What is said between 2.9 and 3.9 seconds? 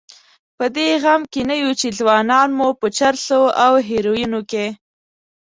چرسو او